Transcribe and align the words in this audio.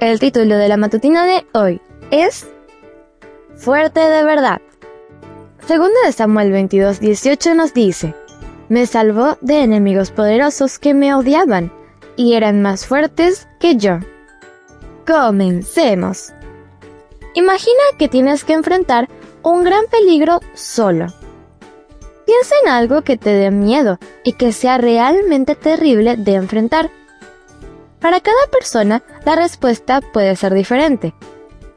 El 0.00 0.18
título 0.18 0.56
de 0.56 0.66
la 0.66 0.78
matutina 0.78 1.26
de 1.26 1.46
hoy 1.52 1.78
es 2.10 2.48
Fuerte 3.54 4.00
de 4.00 4.24
verdad. 4.24 4.62
Segunda 5.66 5.98
de 6.06 6.12
Samuel 6.12 6.52
22, 6.52 7.00
18 7.00 7.54
nos 7.54 7.74
dice, 7.74 8.14
Me 8.70 8.86
salvó 8.86 9.36
de 9.42 9.60
enemigos 9.60 10.10
poderosos 10.10 10.78
que 10.78 10.94
me 10.94 11.14
odiaban 11.14 11.70
y 12.16 12.32
eran 12.32 12.62
más 12.62 12.86
fuertes 12.86 13.46
que 13.60 13.76
yo. 13.76 13.98
Comencemos. 15.06 16.32
Imagina 17.34 17.82
que 17.98 18.08
tienes 18.08 18.44
que 18.44 18.54
enfrentar 18.54 19.06
un 19.42 19.64
gran 19.64 19.84
peligro 19.90 20.40
solo. 20.54 21.08
Piensa 22.24 22.54
en 22.64 22.70
algo 22.70 23.02
que 23.02 23.18
te 23.18 23.34
dé 23.34 23.50
miedo 23.50 23.98
y 24.24 24.32
que 24.32 24.52
sea 24.52 24.78
realmente 24.78 25.56
terrible 25.56 26.16
de 26.16 26.36
enfrentar. 26.36 26.90
Para 28.00 28.20
cada 28.20 28.46
persona, 28.50 29.02
la 29.24 29.36
respuesta 29.36 30.00
puede 30.00 30.34
ser 30.36 30.54
diferente. 30.54 31.14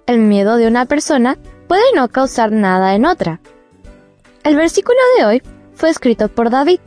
El 0.05 0.19
miedo 0.19 0.55
de 0.55 0.67
una 0.67 0.85
persona 0.85 1.37
puede 1.67 1.83
no 1.95 2.07
causar 2.07 2.51
nada 2.51 2.95
en 2.95 3.05
otra. 3.05 3.41
El 4.43 4.55
versículo 4.55 4.97
de 5.17 5.25
hoy 5.25 5.43
fue 5.73 5.89
escrito 5.89 6.29
por 6.29 6.49
David, 6.49 6.79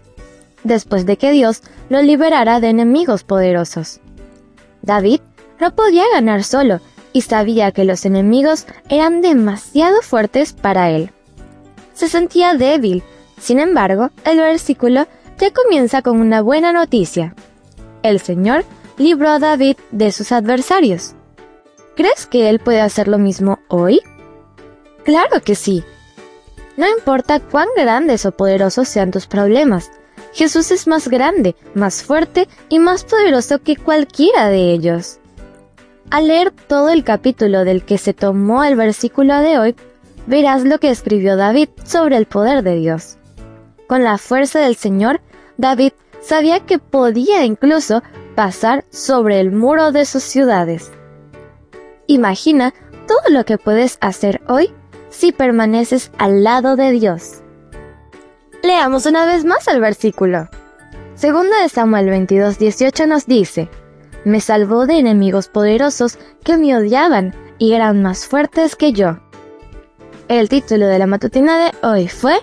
después 0.64 1.06
de 1.06 1.16
que 1.16 1.32
Dios 1.32 1.62
lo 1.88 2.02
liberara 2.02 2.60
de 2.60 2.68
enemigos 2.68 3.24
poderosos. 3.24 4.00
David 4.82 5.20
no 5.60 5.74
podía 5.74 6.04
ganar 6.12 6.44
solo 6.44 6.80
y 7.12 7.22
sabía 7.22 7.72
que 7.72 7.84
los 7.84 8.04
enemigos 8.04 8.66
eran 8.88 9.20
demasiado 9.20 10.02
fuertes 10.02 10.52
para 10.52 10.90
él. 10.90 11.10
Se 11.94 12.08
sentía 12.08 12.54
débil, 12.54 13.02
sin 13.38 13.58
embargo, 13.58 14.10
el 14.24 14.38
versículo 14.38 15.06
ya 15.38 15.50
comienza 15.52 16.02
con 16.02 16.20
una 16.20 16.42
buena 16.42 16.72
noticia. 16.72 17.34
El 18.02 18.20
Señor 18.20 18.64
libró 18.98 19.30
a 19.30 19.38
David 19.38 19.76
de 19.90 20.12
sus 20.12 20.32
adversarios. 20.32 21.14
¿Crees 21.96 22.26
que 22.26 22.48
Él 22.48 22.58
puede 22.58 22.80
hacer 22.80 23.08
lo 23.08 23.18
mismo 23.18 23.58
hoy? 23.68 24.00
Claro 25.04 25.40
que 25.44 25.54
sí. 25.54 25.84
No 26.76 26.88
importa 26.88 27.40
cuán 27.40 27.68
grandes 27.76 28.26
o 28.26 28.32
poderosos 28.32 28.88
sean 28.88 29.10
tus 29.10 29.26
problemas, 29.26 29.90
Jesús 30.36 30.70
es 30.70 30.86
más 30.86 31.08
grande, 31.08 31.56
más 31.72 32.02
fuerte 32.02 32.46
y 32.68 32.78
más 32.78 33.04
poderoso 33.04 33.62
que 33.62 33.76
cualquiera 33.76 34.48
de 34.48 34.72
ellos. 34.72 35.18
Al 36.10 36.28
leer 36.28 36.50
todo 36.50 36.90
el 36.90 37.04
capítulo 37.04 37.64
del 37.64 37.84
que 37.84 37.96
se 37.96 38.12
tomó 38.12 38.62
el 38.62 38.76
versículo 38.76 39.38
de 39.38 39.58
hoy, 39.58 39.76
verás 40.26 40.64
lo 40.64 40.78
que 40.78 40.90
escribió 40.90 41.36
David 41.36 41.70
sobre 41.84 42.18
el 42.18 42.26
poder 42.26 42.62
de 42.62 42.76
Dios. 42.76 43.16
Con 43.86 44.04
la 44.04 44.18
fuerza 44.18 44.60
del 44.60 44.76
Señor, 44.76 45.22
David 45.56 45.92
sabía 46.20 46.60
que 46.60 46.78
podía 46.78 47.44
incluso 47.44 48.02
pasar 48.36 48.84
sobre 48.90 49.40
el 49.40 49.50
muro 49.50 49.90
de 49.90 50.04
sus 50.04 50.22
ciudades. 50.22 50.92
Imagina 52.06 52.72
todo 53.08 53.30
lo 53.30 53.44
que 53.44 53.58
puedes 53.58 53.98
hacer 54.00 54.42
hoy 54.46 54.72
si 55.08 55.32
permaneces 55.32 56.12
al 56.18 56.44
lado 56.44 56.76
de 56.76 56.92
Dios. 56.92 57.42
Leamos 58.62 59.06
una 59.06 59.26
vez 59.26 59.44
más 59.44 59.66
el 59.68 59.80
versículo. 59.80 60.48
Segunda 61.14 61.62
de 61.62 61.68
Samuel 61.68 62.10
22, 62.10 62.58
18 62.58 63.06
nos 63.06 63.26
dice, 63.26 63.70
Me 64.24 64.40
salvó 64.40 64.86
de 64.86 64.98
enemigos 64.98 65.48
poderosos 65.48 66.18
que 66.44 66.58
me 66.58 66.76
odiaban 66.76 67.34
y 67.58 67.72
eran 67.72 68.02
más 68.02 68.26
fuertes 68.26 68.76
que 68.76 68.92
yo. 68.92 69.18
El 70.28 70.48
título 70.48 70.86
de 70.86 70.98
la 70.98 71.06
matutina 71.06 71.58
de 71.58 71.86
hoy 71.86 72.08
fue 72.08 72.36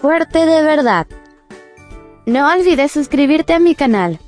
Fuerte 0.00 0.46
de 0.46 0.62
verdad. 0.62 1.06
No 2.26 2.48
olvides 2.52 2.92
suscribirte 2.92 3.54
a 3.54 3.58
mi 3.58 3.74
canal. 3.74 4.20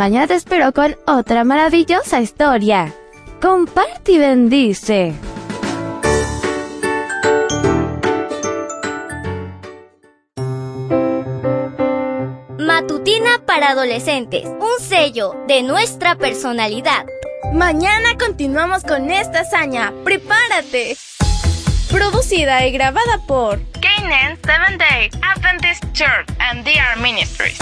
Mañana 0.00 0.26
te 0.26 0.34
espero 0.34 0.72
con 0.72 0.96
otra 1.06 1.44
maravillosa 1.44 2.22
historia. 2.22 2.90
Comparte 3.38 4.12
y 4.12 4.18
bendice. 4.18 5.12
Matutina 12.58 13.42
para 13.44 13.72
adolescentes, 13.72 14.46
un 14.46 14.80
sello 14.82 15.34
de 15.46 15.62
nuestra 15.62 16.14
personalidad. 16.14 17.04
Mañana 17.52 18.16
continuamos 18.18 18.84
con 18.84 19.10
esta 19.10 19.40
hazaña. 19.40 19.92
¡Prepárate! 20.02 20.96
Producida 21.90 22.66
y 22.66 22.72
grabada 22.72 23.18
por 23.26 23.60
Canaan 23.82 24.38
Seventh 24.46 24.80
Day 24.80 25.10
Adventist 25.20 25.84
Church 25.92 26.26
and 26.38 26.64
DR 26.64 26.98
Ministries. 27.02 27.58